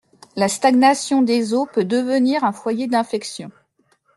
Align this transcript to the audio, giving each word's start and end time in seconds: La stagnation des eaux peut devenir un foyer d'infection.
La 0.35 0.47
stagnation 0.47 1.21
des 1.21 1.53
eaux 1.53 1.67
peut 1.71 1.85
devenir 1.85 2.43
un 2.43 2.53
foyer 2.53 2.87
d'infection. 2.87 3.51